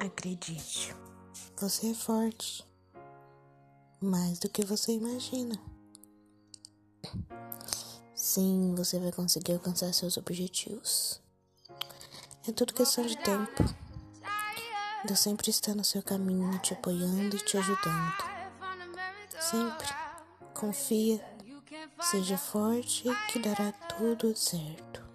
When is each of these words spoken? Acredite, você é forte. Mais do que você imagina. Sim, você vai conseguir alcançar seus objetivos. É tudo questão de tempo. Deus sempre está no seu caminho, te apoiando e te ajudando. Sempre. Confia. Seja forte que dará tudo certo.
Acredite, 0.00 0.94
você 1.56 1.90
é 1.90 1.94
forte. 1.94 2.66
Mais 4.00 4.38
do 4.38 4.48
que 4.48 4.64
você 4.64 4.92
imagina. 4.92 5.60
Sim, 8.14 8.74
você 8.76 8.98
vai 8.98 9.12
conseguir 9.12 9.52
alcançar 9.52 9.92
seus 9.92 10.16
objetivos. 10.16 11.20
É 12.48 12.52
tudo 12.52 12.72
questão 12.72 13.04
de 13.04 13.16
tempo. 13.18 13.62
Deus 15.04 15.20
sempre 15.20 15.50
está 15.50 15.74
no 15.74 15.84
seu 15.84 16.02
caminho, 16.02 16.58
te 16.60 16.72
apoiando 16.72 17.36
e 17.36 17.40
te 17.40 17.58
ajudando. 17.58 18.14
Sempre. 19.38 19.88
Confia. 20.54 21.24
Seja 22.02 22.38
forte 22.38 23.04
que 23.30 23.38
dará 23.38 23.72
tudo 23.72 24.36
certo. 24.36 25.09